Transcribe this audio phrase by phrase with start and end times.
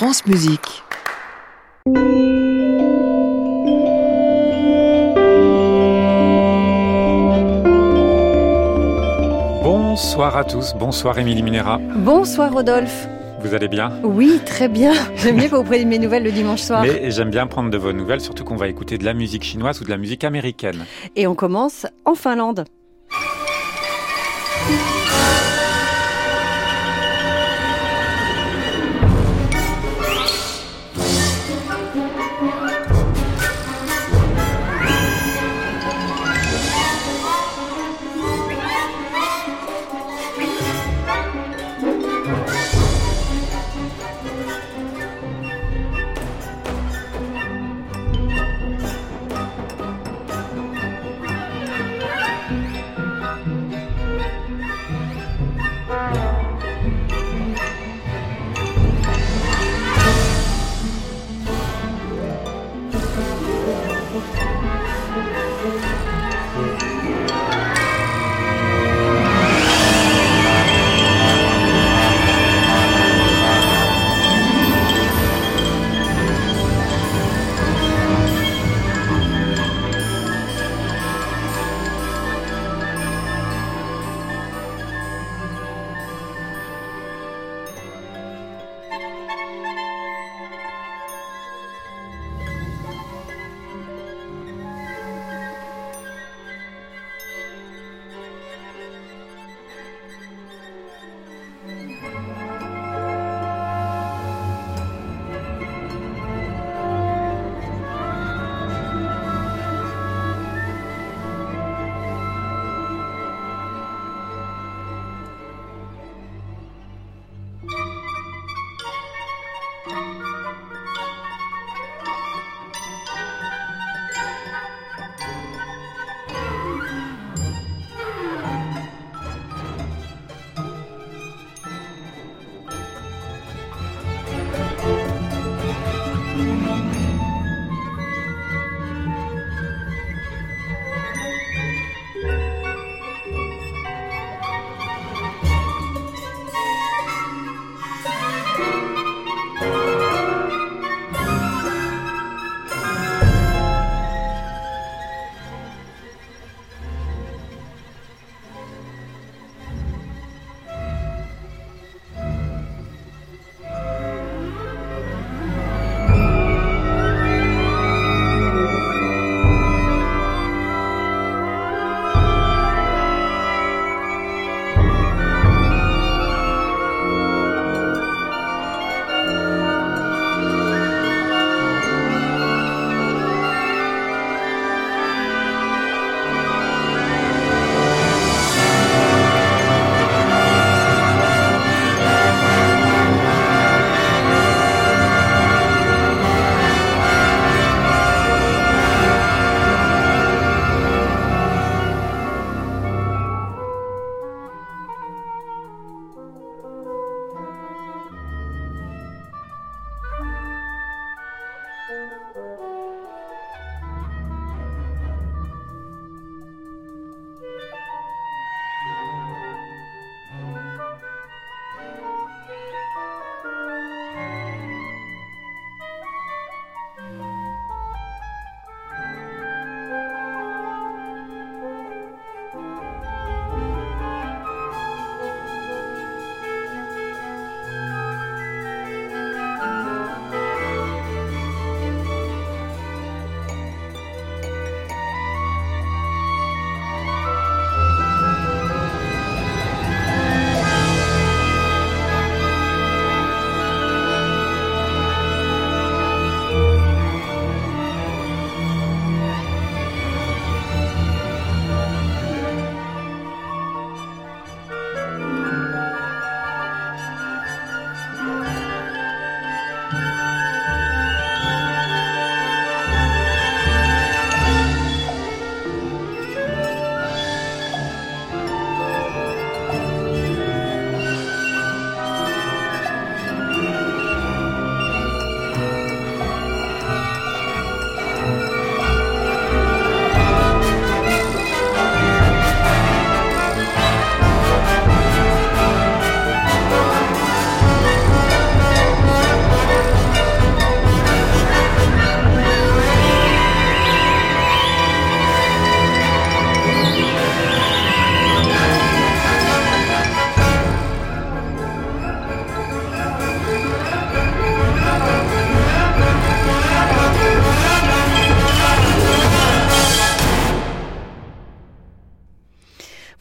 [0.00, 0.82] France Musique.
[9.62, 11.78] Bonsoir à tous, bonsoir Émilie Minera.
[11.96, 13.08] Bonsoir Rodolphe.
[13.40, 13.92] Vous allez bien?
[14.02, 14.94] Oui, très bien.
[15.16, 16.80] J'aime bien que vous preniez mes nouvelles le dimanche soir.
[16.80, 19.82] Mais j'aime bien prendre de vos nouvelles, surtout qu'on va écouter de la musique chinoise
[19.82, 20.86] ou de la musique américaine.
[21.14, 22.64] Et on commence en Finlande.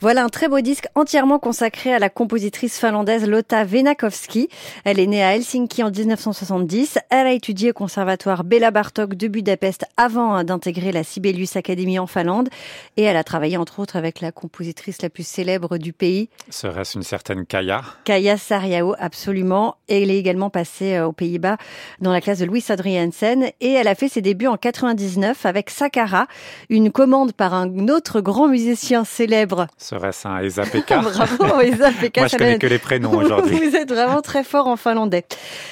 [0.10, 4.50] Voilà un très beau disque entièrement consacré à la compositrice finlandaise Lotta Venakowski.
[4.84, 7.00] Elle est née à Helsinki en 1970.
[7.10, 12.08] Elle a étudié au conservatoire Bela Bartok de Budapest avant d'intégrer la Sibelius Academy en
[12.08, 12.50] Finlande.
[12.98, 16.30] Et elle a travaillé entre autres avec la compositrice la plus célèbre du pays.
[16.50, 17.82] Serait-ce une certaine Kaya?
[18.04, 19.78] Kaya Sariao, absolument.
[19.88, 21.58] Et elle est également passée euh, aux Pays-Bas
[22.02, 23.52] dans la classe de Louis Adriansen.
[23.62, 26.28] Et elle a fait ses débuts en 99 avec Sakara,
[26.70, 30.66] une commande par un autre grand musicien célèbre Serait-ce un Esa
[30.98, 32.22] Bravo, Esa Pekka.
[32.22, 33.60] Moi, je connais que les prénoms aujourd'hui.
[33.70, 35.26] Vous êtes vraiment très fort en finlandais.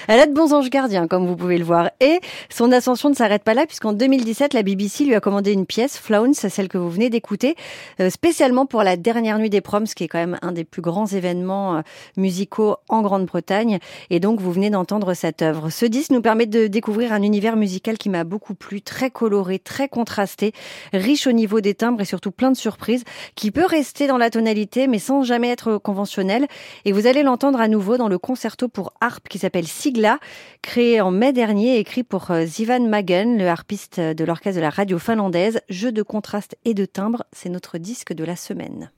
[0.07, 1.89] Elle a de bons anges gardiens, comme vous pouvez le voir.
[1.99, 2.19] Et
[2.49, 5.97] son ascension ne s'arrête pas là, puisqu'en 2017, la BBC lui a commandé une pièce,
[5.97, 7.55] Flowns, celle que vous venez d'écouter,
[7.99, 10.81] euh, spécialement pour la dernière nuit des proms, qui est quand même un des plus
[10.81, 11.81] grands événements euh,
[12.15, 13.79] musicaux en Grande-Bretagne.
[14.09, 15.69] Et donc, vous venez d'entendre cette œuvre.
[15.69, 19.59] Ce disque nous permet de découvrir un univers musical qui m'a beaucoup plu, très coloré,
[19.59, 20.53] très contrasté,
[20.93, 23.03] riche au niveau des timbres et surtout plein de surprises,
[23.35, 26.47] qui peut rester dans la tonalité, mais sans jamais être conventionnel.
[26.83, 30.19] Et vous allez l'entendre à nouveau dans le concerto pour harpe qui s'appelle Sigla,
[30.61, 34.69] créé en mai dernier, écrit pour euh, Zivan Magen, le harpiste de l'orchestre de la
[34.69, 35.61] radio finlandaise.
[35.69, 38.91] Jeu de contraste et de timbre, c'est notre disque de la semaine.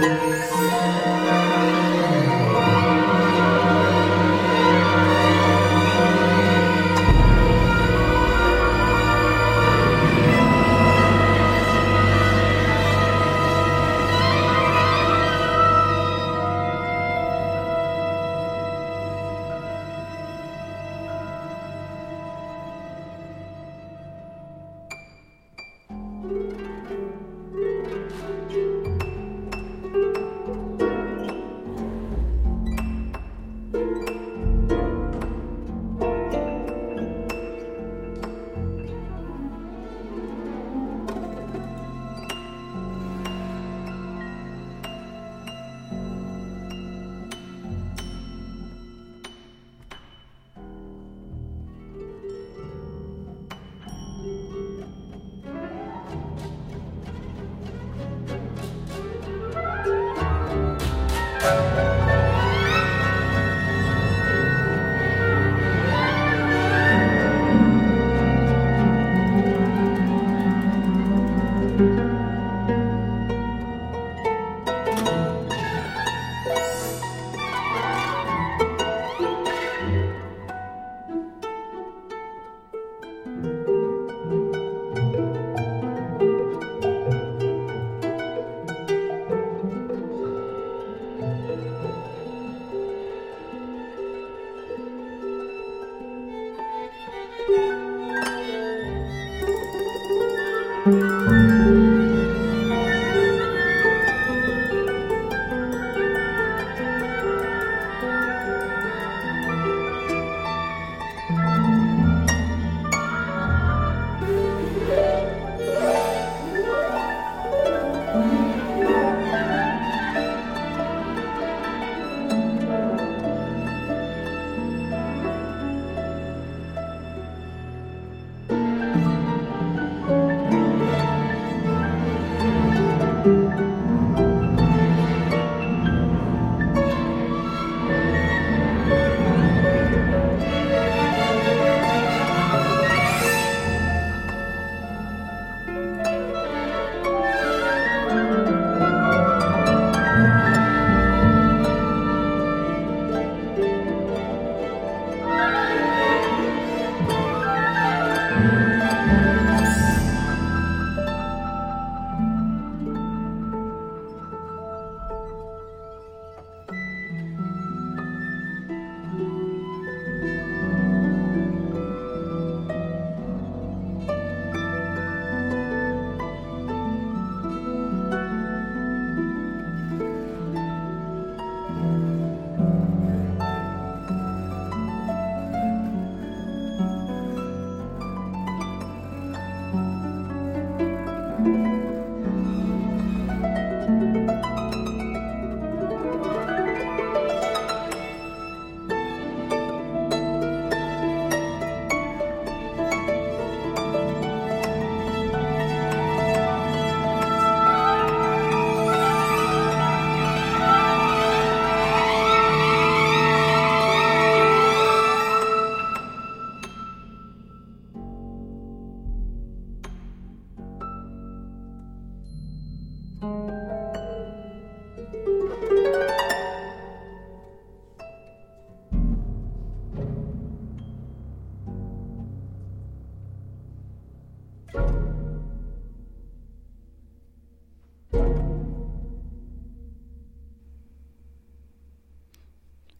[0.00, 1.37] Yeah.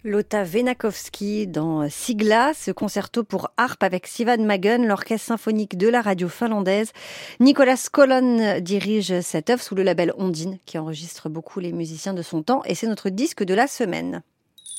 [0.09, 6.01] Lotta Venakowski dans Sigla, ce concerto pour harpe avec Sivan Magen, l'orchestre symphonique de la
[6.01, 6.93] radio finlandaise.
[7.41, 12.23] Nicolas Colon dirige cette œuvre sous le label Ondine, qui enregistre beaucoup les musiciens de
[12.23, 14.23] son temps, et c'est notre disque de la semaine.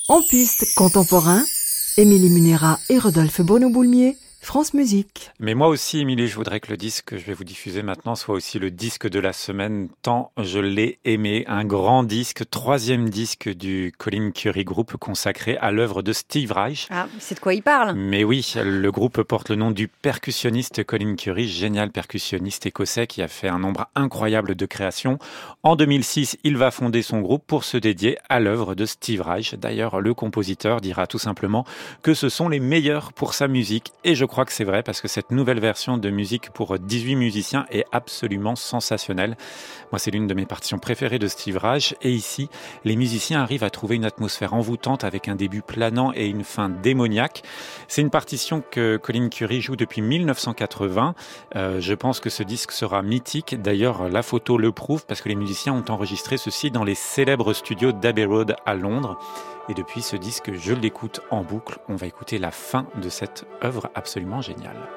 [0.08, 1.44] En piste contemporain,
[1.98, 5.32] Émilie Munera et Rodolphe Bono-Boulmier France Musique.
[5.40, 8.16] Mais moi aussi, Émilie, je voudrais que le disque que je vais vous diffuser maintenant
[8.16, 11.44] soit aussi le disque de la semaine, tant je l'ai aimé.
[11.48, 16.88] Un grand disque, troisième disque du Colin Curry Group consacré à l'œuvre de Steve Reich.
[16.90, 17.96] Ah, c'est de quoi il parle?
[17.96, 23.22] Mais oui, le groupe porte le nom du percussionniste Colin Curry, génial percussionniste écossais qui
[23.22, 25.20] a fait un nombre incroyable de créations.
[25.64, 29.56] En 2006, il va fonder son groupe pour se dédier à l'œuvre de Steve Reich.
[29.56, 31.66] D'ailleurs, le compositeur dira tout simplement
[32.02, 35.02] que ce sont les meilleurs pour sa musique et je crois que c'est vrai parce
[35.02, 39.36] que cette nouvelle version de musique pour 18 musiciens est absolument sensationnelle.
[39.92, 41.96] Moi, c'est l'une de mes partitions préférées de Steve Reich.
[42.02, 42.50] Et ici,
[42.86, 46.70] les musiciens arrivent à trouver une atmosphère envoûtante avec un début planant et une fin
[46.70, 47.44] démoniaque.
[47.88, 51.16] C'est une partition que Colin Curry joue depuis 1980.
[51.56, 53.62] Euh, je pense que ce disque sera mythique.
[53.62, 57.54] D'ailleurs, la photo le prouve parce que les musiciens ont enregistré ceci dans les célèbres
[57.54, 59.18] studios d'Abbey Road à Londres.
[59.70, 61.78] Et depuis ce disque, je l'écoute en boucle.
[61.88, 64.90] On va écouter la fin de cette œuvre absolument géniale.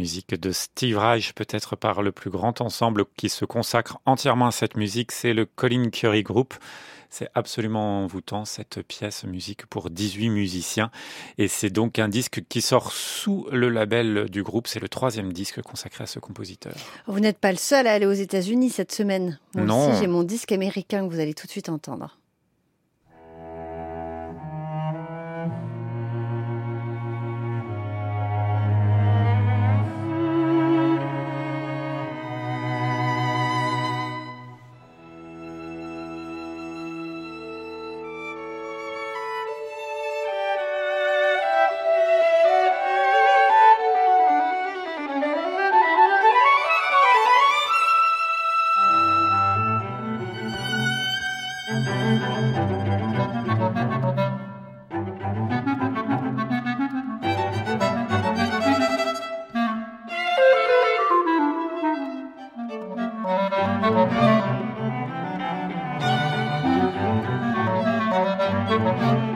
[0.00, 4.50] Musique de Steve Reich, peut-être par le plus grand ensemble qui se consacre entièrement à
[4.50, 6.54] cette musique, c'est le Colin Curry Group.
[7.10, 10.90] C'est absolument envoûtant cette pièce musique pour 18 musiciens
[11.36, 14.68] et c'est donc un disque qui sort sous le label du groupe.
[14.68, 16.72] C'est le troisième disque consacré à ce compositeur.
[17.08, 19.38] Vous n'êtes pas le seul à aller aux États-Unis cette semaine.
[19.54, 20.00] Moi non.
[20.00, 22.16] j'ai mon disque américain que vous allez tout de suite entendre.
[68.70, 69.29] Ce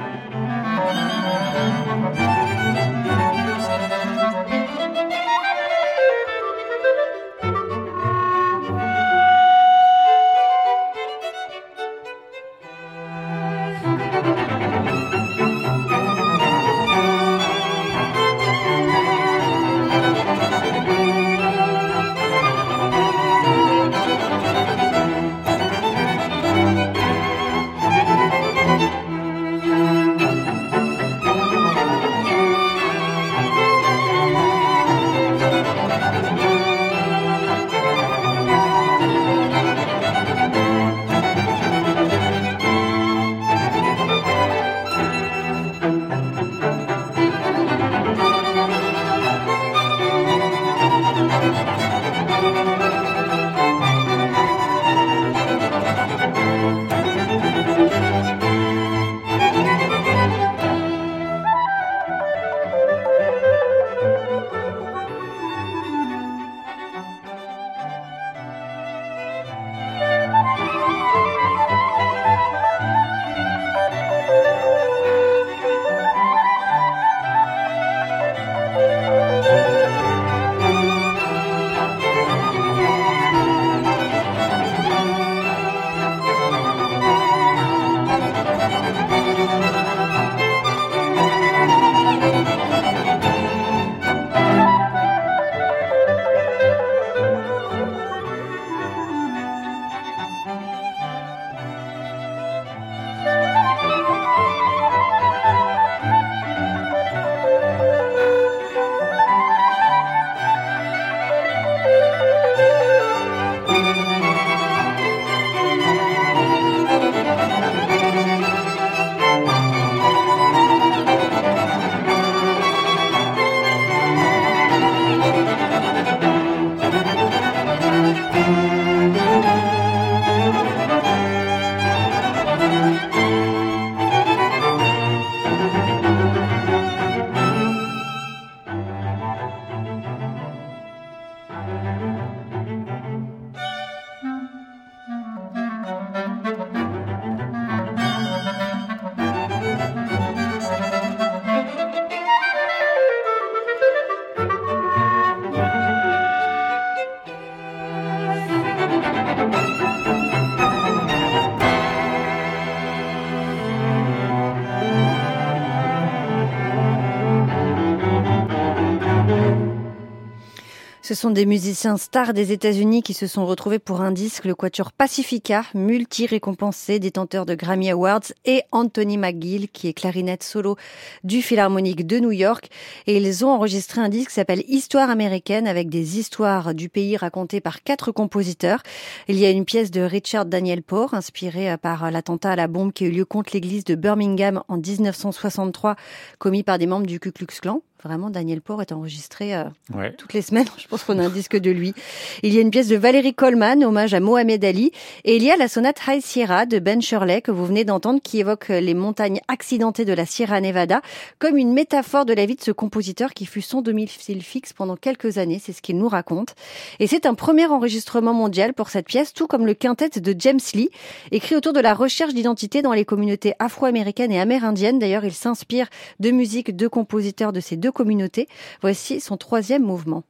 [171.25, 174.93] sont des musiciens stars des États-Unis qui se sont retrouvés pour un disque, le Quatuor
[174.93, 180.77] Pacifica, multi-récompensé, détenteur de Grammy Awards, et Anthony McGill, qui est clarinette solo
[181.23, 182.69] du Philharmonique de New York.
[183.07, 187.17] Et ils ont enregistré un disque qui s'appelle Histoire américaine, avec des histoires du pays
[187.17, 188.83] racontées par quatre compositeurs.
[189.27, 192.93] Il y a une pièce de Richard Daniel Poor, inspirée par l'attentat à la bombe
[192.93, 195.97] qui a eu lieu contre l'église de Birmingham en 1963,
[196.39, 197.81] commis par des membres du Ku Klux Klan.
[198.05, 199.65] Vraiment, Daniel Poor est enregistré euh,
[199.95, 200.13] Ouais.
[200.13, 200.67] toutes les semaines.
[200.77, 201.95] Je pense qu'on a un disque de lui.
[202.43, 204.93] Il y a une pièce de Valérie Coleman, hommage à Mohamed Ali.
[205.25, 208.21] Et il y a la sonate High Sierra de Ben Shirley que vous venez d'entendre
[208.23, 211.01] qui évoque les montagnes accidentées de la Sierra Nevada
[211.39, 214.97] comme une métaphore de la vie de ce compositeur qui fut son domicile fixe pendant
[214.97, 215.59] quelques années.
[215.65, 216.55] C'est ce qu'il nous raconte.
[217.01, 220.61] Et c'est un premier enregistrement mondial pour cette pièce, tout comme le quintet de James
[220.75, 220.91] Lee,
[221.33, 224.99] écrit autour de la recherche d'identité dans les communautés afro-américaines et amérindiennes.
[224.99, 225.89] D'ailleurs, il s'inspire
[226.21, 228.49] de musique de compositeurs de ces deux communautés.
[228.83, 230.25] Voici son troisième mouvement.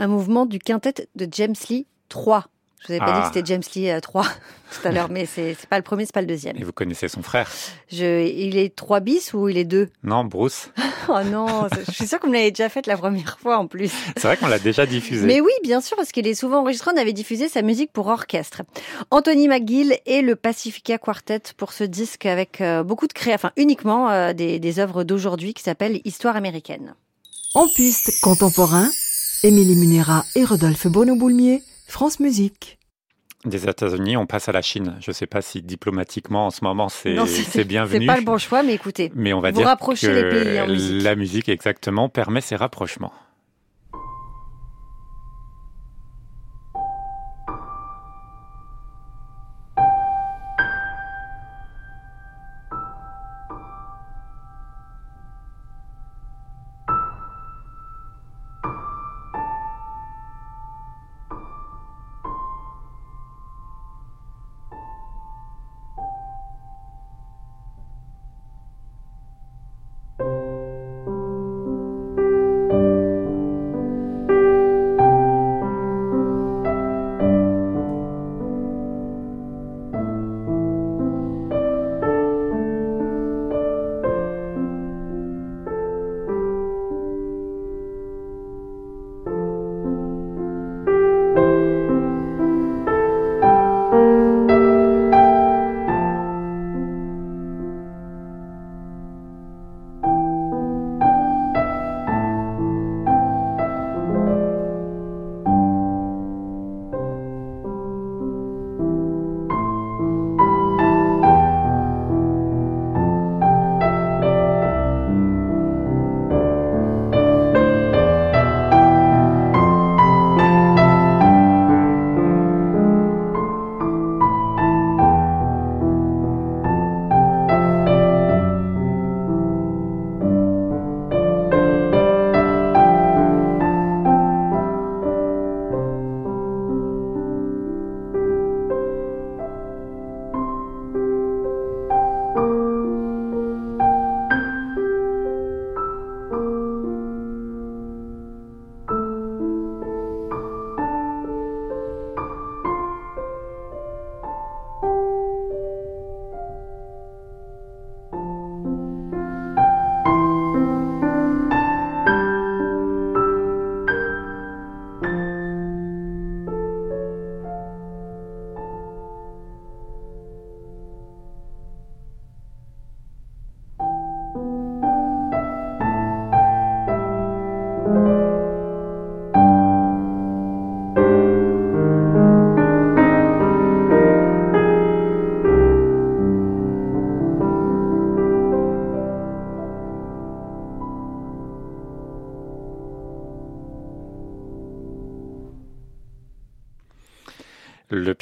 [0.00, 2.46] Un mouvement du quintet de James Lee 3.
[2.80, 3.28] Je vous avais pas dit Ah.
[3.28, 4.24] que c'était James Lee 3
[4.80, 6.56] tout à l'heure, mais c'est pas le premier, c'est pas le deuxième.
[6.56, 7.46] Et vous connaissez son frère
[7.92, 10.70] Je, il est 3 bis ou il est 2 Non, Bruce
[11.10, 13.66] Oh non, je suis sûre que vous me l'avez déjà fait la première fois en
[13.66, 13.92] plus.
[14.16, 15.26] C'est vrai qu'on l'a déjà diffusé.
[15.26, 16.90] Mais oui, bien sûr, parce qu'il est souvent enregistré.
[16.94, 18.62] On avait diffusé sa musique pour orchestre.
[19.10, 23.50] Anthony McGill et le Pacifica Quartet pour ce disque avec euh, beaucoup de créa, enfin
[23.56, 26.94] uniquement euh, des, des œuvres d'aujourd'hui qui s'appellent Histoire américaine.
[27.54, 28.88] En piste contemporain,
[29.42, 32.78] Émilie Munera et Rodolphe Bono-Boulmier, France Musique.
[33.46, 34.96] Des États-Unis, on passe à la Chine.
[35.00, 38.00] Je ne sais pas si diplomatiquement en ce moment c'est Non, c'est bienvenu.
[38.00, 39.10] C'est pas le bon choix, mais écoutez.
[39.14, 41.02] Mais on va Vous dire que les pays en musique.
[41.02, 43.14] la musique exactement permet ces rapprochements.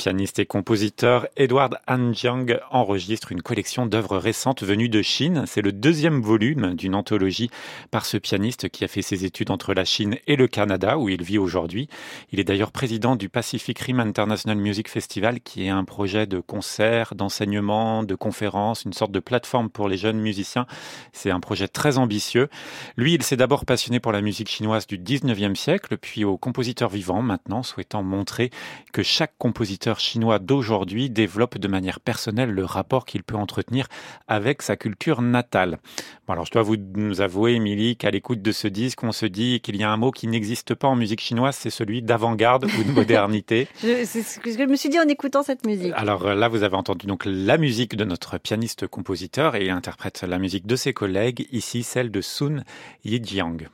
[0.08, 5.44] Pianiste et compositeur Edward Han Jiang enregistre une collection d'œuvres récentes venues de Chine.
[5.46, 7.50] C'est le deuxième volume d'une anthologie
[7.90, 11.10] par ce pianiste qui a fait ses études entre la Chine et le Canada où
[11.10, 11.90] il vit aujourd'hui.
[12.32, 16.40] Il est d'ailleurs président du Pacific Rim International Music Festival qui est un projet de
[16.40, 20.64] concert, d'enseignement, de conférences, une sorte de plateforme pour les jeunes musiciens.
[21.12, 22.48] C'est un projet très ambitieux.
[22.96, 26.88] Lui, il s'est d'abord passionné pour la musique chinoise du 19e siècle, puis au compositeur
[26.88, 28.48] vivant maintenant, souhaitant montrer
[28.94, 33.86] que chaque compositeur chinois d'aujourd'hui développe de manière personnelle le rapport qu'il peut entretenir
[34.26, 35.78] avec sa culture natale.
[36.26, 39.26] Bon, alors je dois vous nous avouer, Émilie, qu'à l'écoute de ce disque, on se
[39.26, 42.64] dit qu'il y a un mot qui n'existe pas en musique chinoise, c'est celui d'avant-garde
[42.64, 43.68] ou de modernité.
[43.80, 45.92] C'est ce que je me suis dit en écoutant cette musique.
[45.94, 50.22] Alors euh, là, vous avez entendu donc la musique de notre pianiste-compositeur et il interprète
[50.22, 52.64] la musique de ses collègues, ici celle de Sun
[53.04, 53.68] Yijiang.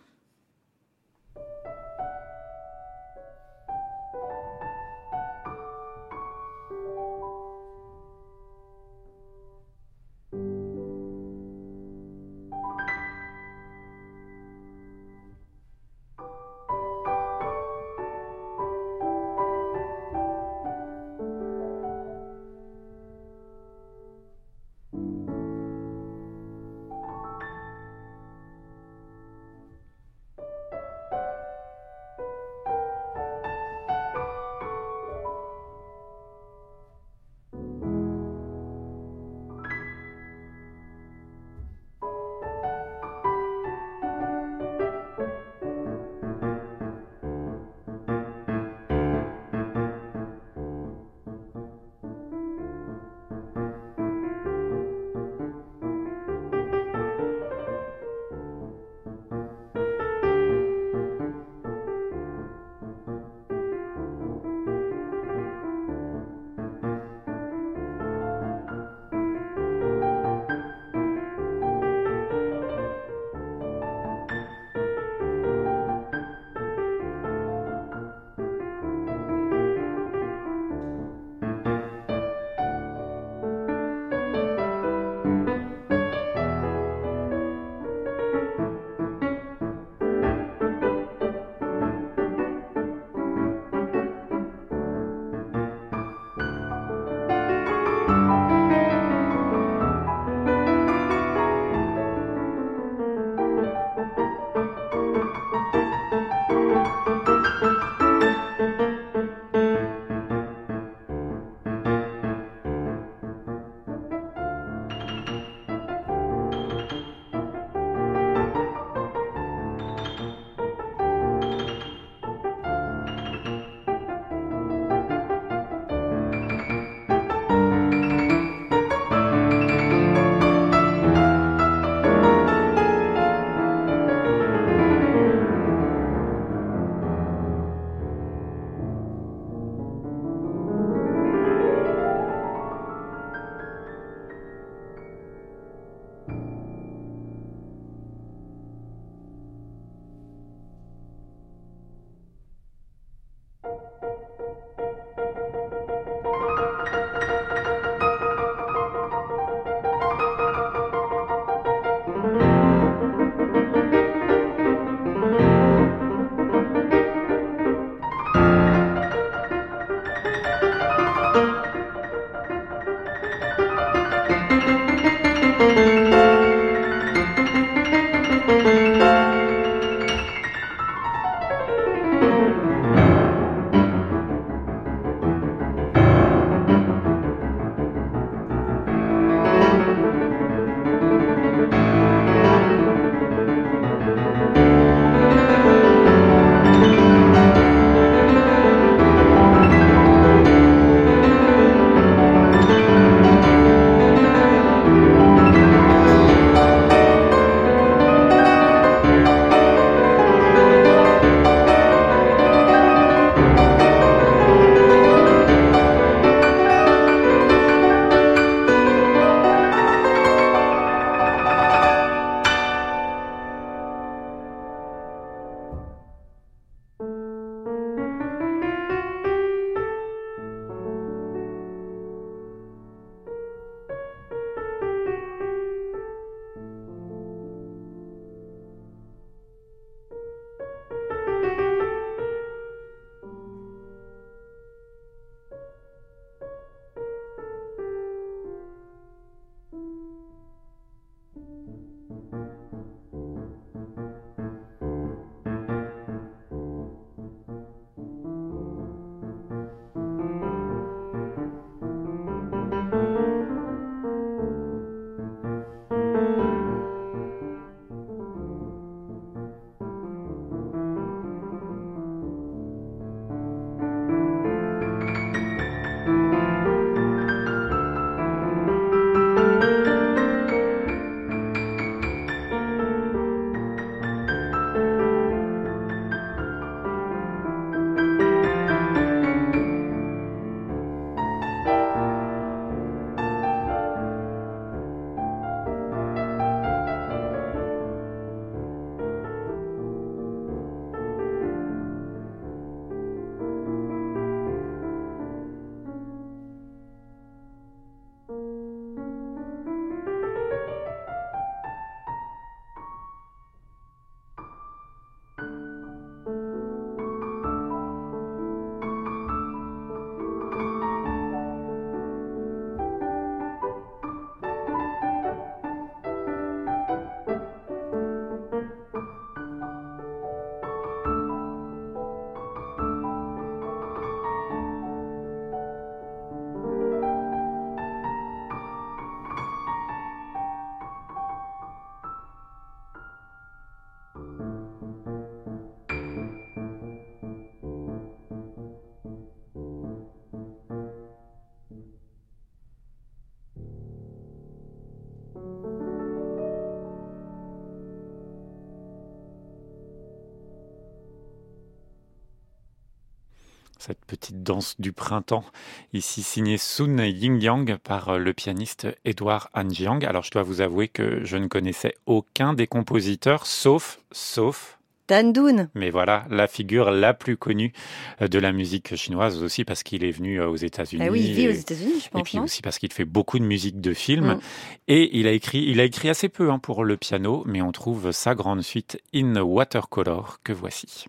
[364.25, 365.45] Petite danse du printemps,
[365.93, 370.03] ici signée Sun Ying Yang par le pianiste Edouard Anjiang.
[370.03, 375.69] Alors je dois vous avouer que je ne connaissais aucun des compositeurs, sauf, sauf Dun.
[375.75, 377.75] Mais voilà, la figure la plus connue
[378.23, 381.05] euh, de la musique chinoise aussi parce qu'il est venu euh, aux États-Unis.
[381.07, 382.21] Ah oui, il vit aux États-Unis, je pense.
[382.21, 384.37] Et puis aussi parce qu'il fait beaucoup de musique de film.
[384.37, 384.41] Mm.
[384.89, 387.73] Et il a écrit, il a écrit assez peu hein, pour le piano, mais on
[387.73, 391.05] trouve sa grande suite In Watercolor que voici.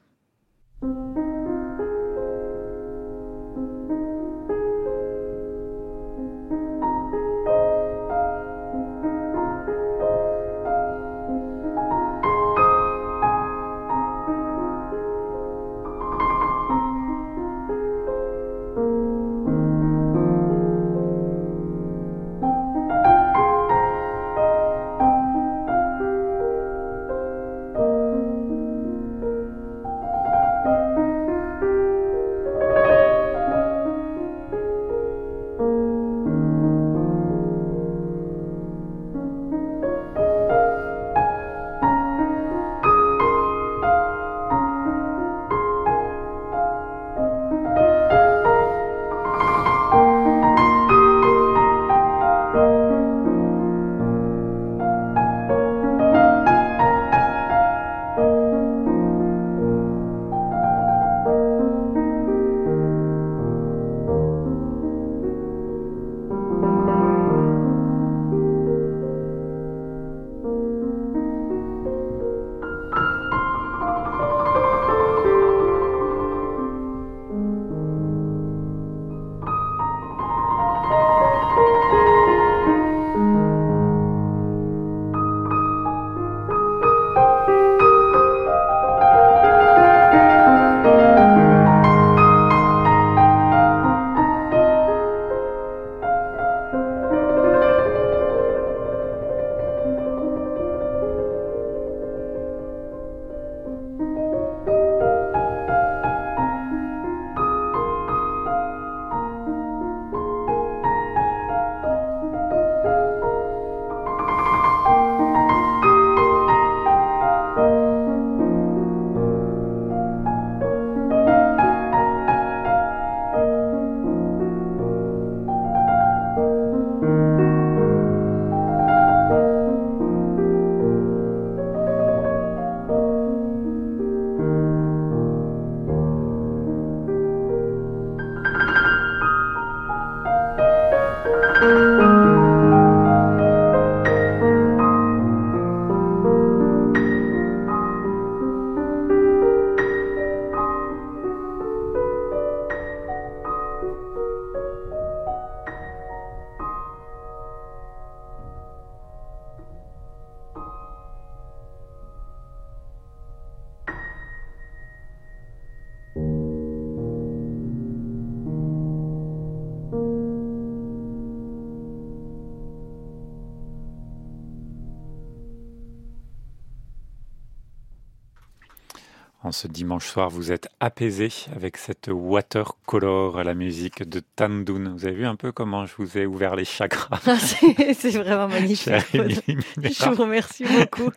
[179.55, 184.93] Ce dimanche soir, vous êtes apaisé avec cette watercolor à la musique de Tandun.
[184.93, 187.19] Vous avez vu un peu comment je vous ai ouvert les chakras?
[187.25, 188.91] Ah, C'est vraiment magnifique.
[189.13, 191.09] je vous remercie beaucoup.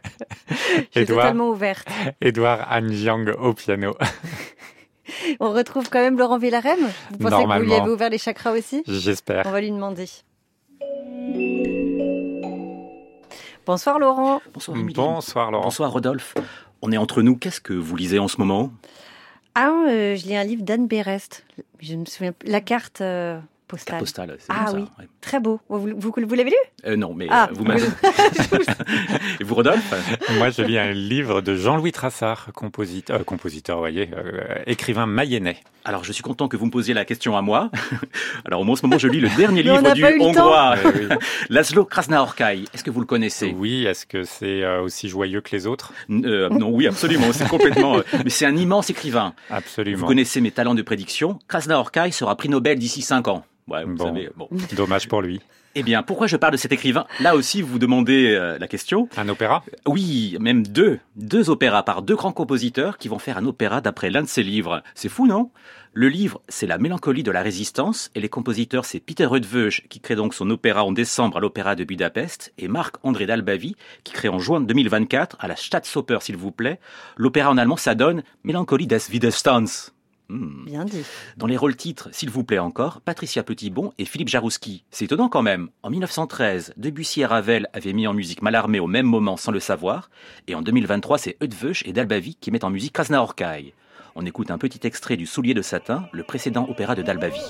[0.95, 1.89] je suis totalement ouverte.
[2.21, 3.97] Edouard Anjiang au piano.
[5.41, 6.79] On retrouve quand même Laurent Villarem?
[7.11, 8.85] Vous pensez que vous lui avez ouvert les chakras aussi?
[8.87, 9.47] J'espère.
[9.47, 10.07] On va lui demander.
[13.67, 14.41] Bonsoir Laurent.
[14.55, 15.65] Bonsoir Bonsoir Laurent.
[15.65, 16.35] Bonsoir Rodolphe.
[16.83, 17.37] On est entre nous.
[17.37, 18.73] Qu'est-ce que vous lisez en ce moment?
[19.55, 21.45] Ah, euh, je lis un livre d'Anne Berest.
[21.81, 22.33] Je me souviens.
[22.45, 23.01] La carte.
[23.01, 23.99] Euh, postale.
[23.99, 24.85] postale ah oui,
[25.21, 25.61] très beau.
[25.69, 26.57] Vous, vous, l'avez lu?
[26.87, 27.83] Euh, Non, mais ah, vous m'avez.
[29.41, 29.95] Et vous, Rodolphe?
[30.39, 34.11] Moi, je lis un livre de Jean-Louis Trassard, compositeur, compositeur, voyez,
[34.67, 35.59] écrivain mayennais.
[35.89, 37.71] Alors, je suis content que vous me posiez la question à moi.
[38.45, 41.17] Alors, moi, en ce moment, je lis le dernier livre du Hongrois, euh,
[41.49, 42.65] Laszlo Krasnaorkai.
[42.75, 43.55] Est-ce que vous le connaissez?
[43.57, 43.87] Oui.
[43.87, 45.95] Est-ce que c'est euh, aussi joyeux que les autres?
[46.11, 47.33] Euh, Non, oui, absolument.
[47.33, 47.97] C'est complètement.
[48.23, 49.33] mais c'est un immense écrivain.
[49.49, 49.99] Absolument.
[50.01, 51.39] Vous connaissez mes talents de prédiction.
[51.49, 53.45] Krasnaorkai sera prix Nobel d'ici cinq ans.
[53.69, 54.49] Ouais, vous savez, bon.
[54.77, 55.41] Dommage pour lui.
[55.75, 59.09] Eh bien, pourquoi je parle de cet écrivain Là aussi, vous vous demandez la question.
[59.17, 59.63] Un opéra?
[59.87, 60.99] Oui, même deux.
[61.15, 64.43] Deux opéras par deux grands compositeurs qui vont faire un opéra d'après l'un de ses
[64.43, 64.83] livres.
[64.95, 65.51] C'est fou, non?
[65.93, 70.01] Le livre, c'est La mélancolie de la résistance, et les compositeurs, c'est Peter Rudveuge, qui
[70.01, 74.29] crée donc son opéra en décembre à l'Opéra de Budapest, et Marc-André Dalbavi, qui crée
[74.29, 76.79] en juin 2024 à la Staatsoper, s'il vous plaît.
[77.17, 79.91] L'opéra en allemand, ça donne Mélancolie des Widerstands.
[80.29, 80.67] Hmm.
[80.67, 81.05] Bien dit.
[81.39, 84.85] Dans les rôles titres, s'il vous plaît encore, Patricia Petitbon et Philippe Jarouski.
[84.91, 85.71] C'est étonnant quand même.
[85.83, 89.61] En 1913, Debussy et Ravel avaient mis en musique Mallarmé au même moment sans le
[89.61, 90.11] savoir.
[90.47, 93.73] Et en 2023, c'est Eudveuch et Dalbavi qui mettent en musique Krasnaorkai.
[94.17, 97.41] On écoute un petit extrait du Soulier de satin, le précédent opéra de Dalbavi.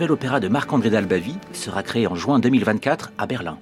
[0.00, 3.58] Nouvel opéra de Marc-André Dalbavi sera créé en juin 2024 à Berlin.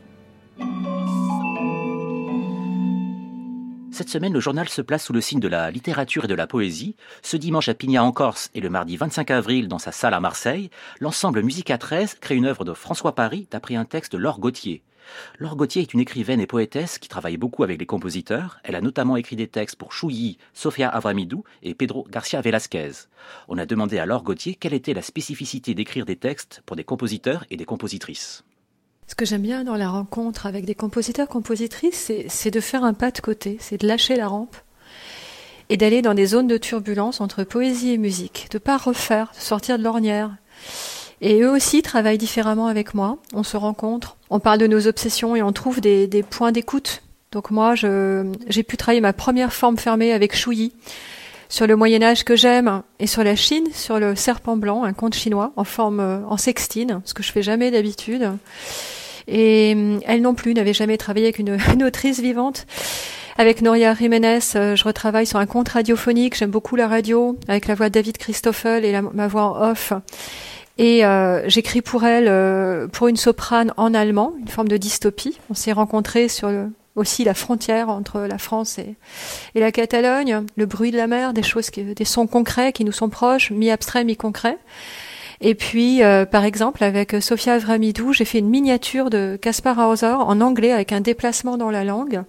[3.91, 6.47] Cette semaine, le journal se place sous le signe de la littérature et de la
[6.47, 6.95] poésie.
[7.23, 10.21] Ce dimanche à Pigna en Corse et le mardi 25 avril dans sa salle à
[10.21, 10.71] Marseille,
[11.01, 14.85] l'ensemble Musica 13 crée une œuvre de François Paris d'après un texte de Laure Gauthier.
[15.39, 18.61] Laure Gauthier est une écrivaine et poétesse qui travaille beaucoup avec les compositeurs.
[18.65, 22.91] Elle a notamment écrit des textes pour Chouilly, Sofia Avramidou et Pedro Garcia Velasquez.
[23.49, 26.85] On a demandé à Laure Gauthier quelle était la spécificité d'écrire des textes pour des
[26.85, 28.45] compositeurs et des compositrices.
[29.07, 32.93] Ce que j'aime bien dans la rencontre avec des compositeurs, compositrices, c'est de faire un
[32.93, 34.57] pas de côté, c'est de lâcher la rampe
[35.71, 39.41] et d'aller dans des zones de turbulence entre poésie et musique, de pas refaire, de
[39.41, 40.37] sortir de l'ornière.
[41.21, 43.19] Et eux aussi travaillent différemment avec moi.
[43.33, 47.03] On se rencontre, on parle de nos obsessions et on trouve des, des points d'écoute.
[47.33, 50.73] Donc moi, j'ai pu travailler ma première forme fermée avec Chouyi
[51.49, 54.93] sur le Moyen Âge que j'aime et sur la Chine, sur le serpent blanc, un
[54.93, 58.33] conte chinois en forme en sextine, ce que je fais jamais d'habitude.
[59.27, 62.67] Et elle non plus n'avait jamais travaillé avec une, une autrice vivante.
[63.37, 66.37] Avec Noria Jiménez, je retravaille sur un conte radiophonique.
[66.37, 69.93] J'aime beaucoup la radio, avec la voix de David Christoffel et ma voix off.
[70.79, 75.39] Et euh, j'écris pour elle, euh, pour une soprane en allemand, une forme de dystopie.
[75.51, 78.95] On s'est rencontrés sur le, aussi la frontière entre la France et,
[79.57, 82.85] et, la Catalogne, le bruit de la mer, des choses, qui, des sons concrets qui
[82.85, 84.59] nous sont proches, mi-abstraits, mi-concrets.
[85.41, 90.07] Et puis, euh, par exemple, avec Sofia Avramidou, j'ai fait une miniature de Caspar Hauser
[90.07, 92.23] en anglais avec un déplacement dans la langue,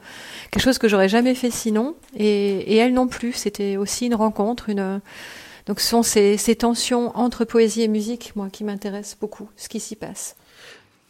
[0.52, 1.96] quelque chose que j'aurais jamais fait sinon.
[2.18, 3.34] Et, et elle non plus.
[3.34, 5.02] C'était aussi une rencontre, une
[5.70, 9.70] donc ce sont ces, ces tensions entre poésie et musique, moi, qui m'intéressent beaucoup, ce
[9.70, 10.36] qui s'y passe.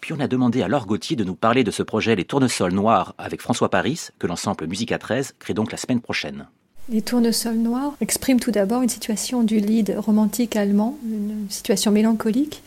[0.01, 2.73] Puis on a demandé à Laure Gauthier de nous parler de ce projet Les Tournesols
[2.73, 6.45] Noirs avec François Paris, que l'ensemble Musica 13 crée donc la semaine prochaine.
[6.89, 12.61] Les tournesols noirs expriment tout d'abord une situation du lead romantique allemand, une situation mélancolique,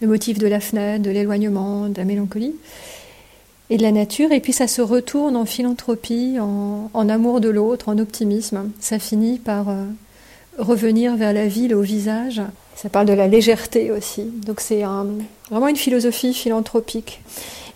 [0.00, 2.54] le motif de la fenêtre, de l'éloignement, de la mélancolie
[3.68, 7.50] et de la nature, et puis ça se retourne en philanthropie, en, en amour de
[7.50, 8.70] l'autre, en optimisme.
[8.80, 9.84] Ça finit par euh,
[10.58, 12.42] revenir vers la ville au visage.
[12.74, 14.22] Ça parle de la légèreté aussi.
[14.22, 14.82] Donc c'est
[15.50, 17.20] vraiment une philosophie philanthropique.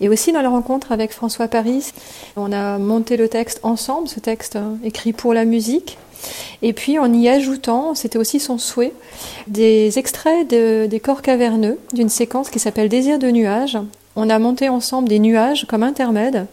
[0.01, 1.93] Et aussi dans la rencontre avec François Paris,
[2.37, 5.99] on a monté le texte ensemble, ce texte écrit pour la musique.
[6.63, 8.93] Et puis en y ajoutant, c'était aussi son souhait,
[9.47, 13.79] des extraits de, des corps caverneux d'une séquence qui s'appelle Désir de nuages.
[14.17, 16.47] On a monté ensemble des nuages comme intermède.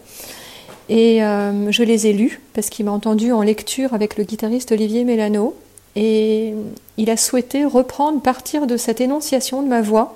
[0.88, 4.70] Et euh, je les ai lus parce qu'il m'a entendu en lecture avec le guitariste
[4.70, 5.54] Olivier Mélano.
[5.96, 6.54] Et
[6.98, 10.14] il a souhaité reprendre, partir de cette énonciation de ma voix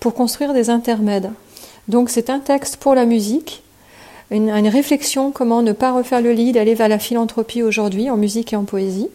[0.00, 1.30] pour construire des intermèdes.
[1.88, 3.62] Donc c'est un texte pour la musique,
[4.30, 8.52] une, réflexion comment ne pas refaire le lit, d'aller vers la philanthropie aujourd'hui en musique
[8.52, 9.08] et en poésie.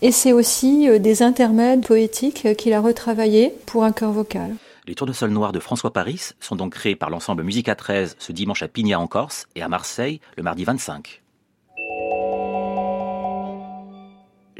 [0.00, 4.54] Et c'est aussi des intermèdes poétiques qu'il a retravaillés pour un chœur vocal.
[4.86, 8.62] Les Tournesols Noirs de François Paris sont donc créés par l'ensemble Musica 13 ce dimanche
[8.62, 11.21] à Pigna en Corse et à Marseille le mardi 25.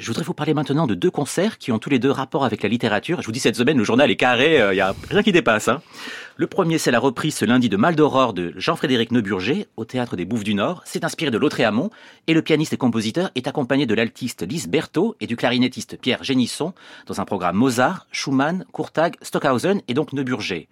[0.03, 2.65] Je voudrais vous parler maintenant de deux concerts qui ont tous les deux rapport avec
[2.65, 3.21] la littérature.
[3.21, 5.31] Je vous dis cette semaine, le journal est carré, il euh, n'y a rien qui
[5.31, 5.69] dépasse.
[5.69, 5.81] Hein.
[6.35, 10.17] Le premier, c'est la reprise ce lundi de Mal d'Aurore de Jean-Frédéric Neuburger au Théâtre
[10.17, 10.83] des Bouffes du Nord.
[10.87, 11.91] C'est inspiré de Lautréamont
[12.27, 16.25] et le pianiste et compositeur est accompagné de l'altiste Lise Berthaud et du clarinettiste Pierre
[16.25, 16.73] Génisson
[17.07, 20.67] dans un programme Mozart, Schumann, Courtag, Stockhausen et donc Neuburger.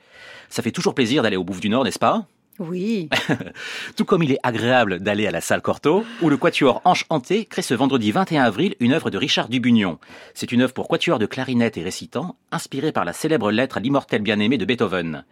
[0.48, 2.26] Ça fait toujours plaisir d'aller au Bouffes du Nord, n'est-ce pas?
[2.60, 3.08] Oui.
[3.96, 7.46] Tout comme il est agréable d'aller à la salle Cortot, où le Quatuor Anche Hanté
[7.46, 9.98] crée ce vendredi 21 avril une œuvre de Richard Dubugnon.
[10.34, 13.80] C'est une œuvre pour Quatuor de clarinette et récitant, inspirée par la célèbre lettre à
[13.80, 15.24] l'immortel bien-aimé de Beethoven.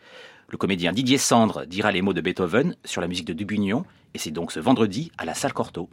[0.49, 4.19] Le comédien Didier Sandre dira les mots de Beethoven sur la musique de Dubugnon, et
[4.19, 5.91] c'est donc ce vendredi à la salle Cortot.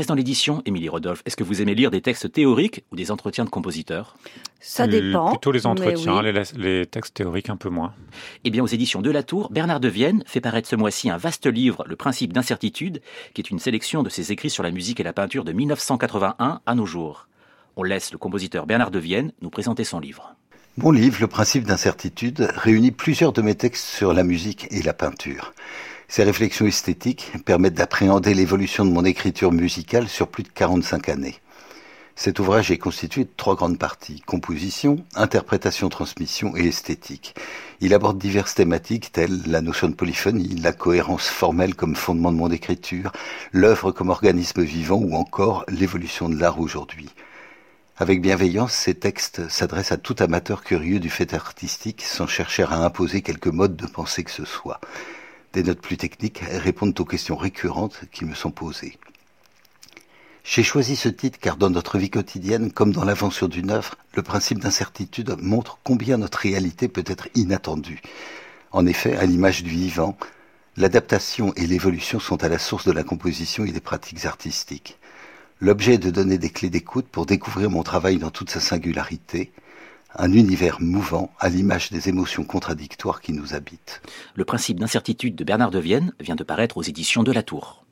[0.00, 1.22] Reste dans l'édition, Émilie Rodolphe.
[1.26, 4.16] Est-ce que vous aimez lire des textes théoriques ou des entretiens de compositeurs?
[4.58, 5.30] Ça dépend.
[5.30, 6.32] Plutôt les entretiens, oui.
[6.32, 7.92] les, les textes théoriques un peu moins.
[8.44, 11.18] Eh bien, aux éditions de la Tour, Bernard de Vienne fait paraître ce mois-ci un
[11.18, 13.02] vaste livre, Le principe d'incertitude,
[13.34, 16.62] qui est une sélection de ses écrits sur la musique et la peinture de 1981
[16.64, 17.28] à nos jours.
[17.76, 20.34] On laisse le compositeur Bernard de Vienne nous présenter son livre.
[20.78, 24.94] Mon livre, Le principe d'incertitude, réunit plusieurs de mes textes sur la musique et la
[24.94, 25.52] peinture.
[26.10, 31.36] Ces réflexions esthétiques permettent d'appréhender l'évolution de mon écriture musicale sur plus de 45 années.
[32.16, 37.36] Cet ouvrage est constitué de trois grandes parties, composition, interprétation, transmission et esthétique.
[37.80, 42.38] Il aborde diverses thématiques telles la notion de polyphonie, la cohérence formelle comme fondement de
[42.38, 43.12] mon écriture,
[43.52, 47.10] l'œuvre comme organisme vivant ou encore l'évolution de l'art aujourd'hui.
[47.98, 52.78] Avec bienveillance, ces textes s'adressent à tout amateur curieux du fait artistique sans chercher à
[52.78, 54.80] imposer quelque mode de pensée que ce soit.
[55.52, 58.98] Des notes plus techniques répondent aux questions récurrentes qui me sont posées.
[60.44, 64.22] J'ai choisi ce titre car dans notre vie quotidienne, comme dans l'invention d'une œuvre, le
[64.22, 68.00] principe d'incertitude montre combien notre réalité peut être inattendue.
[68.72, 70.16] En effet, à l'image du vivant,
[70.76, 74.98] l'adaptation et l'évolution sont à la source de la composition et des pratiques artistiques.
[75.60, 79.52] L'objet est de donner des clés d'écoute pour découvrir mon travail dans toute sa singularité,
[80.16, 84.02] un univers mouvant à l'image des émotions contradictoires qui nous habitent.
[84.34, 87.84] Le principe d'incertitude de Bernard de Vienne vient de paraître aux éditions de la Tour.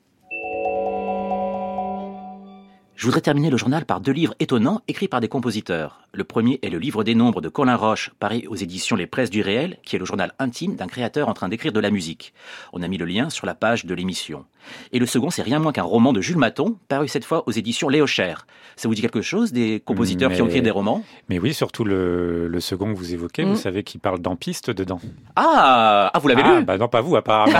[2.99, 6.01] Je voudrais terminer le journal par deux livres étonnants écrits par des compositeurs.
[6.11, 9.29] Le premier est le livre des nombres de Colin Roche, paru aux éditions Les Presses
[9.29, 12.33] du Réel, qui est le journal intime d'un créateur en train d'écrire de la musique.
[12.73, 14.43] On a mis le lien sur la page de l'émission.
[14.91, 17.51] Et le second, c'est rien moins qu'un roman de Jules Maton, paru cette fois aux
[17.51, 18.45] éditions Léo Cher.
[18.75, 21.03] Ça vous dit quelque chose des compositeurs qui ont écrit des romans?
[21.27, 23.49] Mais oui, surtout le, le second que vous évoquez, Mm.
[23.49, 24.99] vous savez qu'il parle d'empiste dedans.
[25.35, 26.65] Ah, ah vous l'avez ah, lu?
[26.65, 27.59] bah non, pas vous apparemment.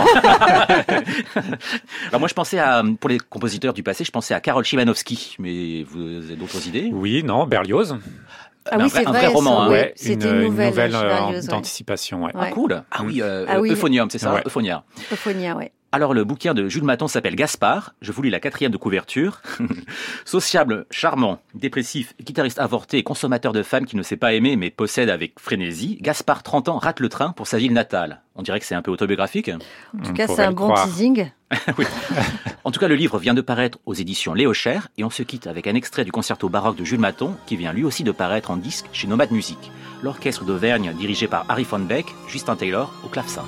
[2.08, 5.36] Alors moi je pensais à, pour les compositeurs du passé, je pensais à Karol Szymanowski,
[5.38, 6.90] mais vous avez d'autres idées?
[6.92, 7.96] Oui, non, Berlioz.
[8.70, 9.70] Ah un oui, c'est un vrai, vrai roman, hein.
[9.70, 9.94] ouais.
[10.04, 11.46] Une, une une nouvelle, nouvelle euh, ouais.
[11.46, 12.24] d'anticipation.
[12.24, 12.32] Ouais.
[12.38, 13.70] Ah cool Ah oui, euh, Ah oui.
[13.72, 14.42] Euphonium, c'est ça Ouais.
[14.46, 14.84] Euphonia.
[15.10, 15.72] Euphonia, ouais.
[15.92, 19.42] Alors le bouquin de Jules Maton s'appelle Gaspard, je vous lis la quatrième de couverture.
[20.24, 24.70] Sociable, charmant, dépressif, guitariste avorté et consommateur de femmes qui ne sait pas aimer mais
[24.70, 28.22] possède avec frénésie, Gaspard, 30 ans, rate le train pour sa ville natale.
[28.36, 29.50] On dirait que c'est un peu autobiographique.
[29.98, 30.86] En tout cas, c'est un le bon croire.
[30.86, 31.30] teasing.
[32.64, 35.24] En tout cas, le livre vient de paraître aux éditions Léo Cher et on se
[35.24, 38.12] quitte avec un extrait du concerto baroque de Jules Maton qui vient lui aussi de
[38.12, 39.58] paraître en disque chez Nomad Music.
[40.02, 43.44] L'orchestre d'Auvergne dirigé par Harry von Beck, Justin Taylor au clavecin.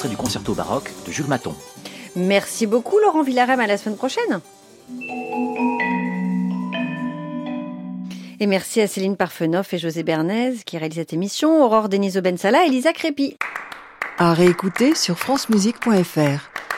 [0.00, 1.54] Extrait du concerto baroque de Jules Maton.
[2.16, 3.60] Merci beaucoup, Laurent Villarem.
[3.60, 4.40] À la semaine prochaine.
[8.40, 12.64] Et merci à Céline Parfenoff et José Bernays qui réalisent cette émission, Aurore Denise Bensala
[12.64, 13.36] et Lisa Crépy.
[14.16, 16.69] À réécouter sur francemusique.fr.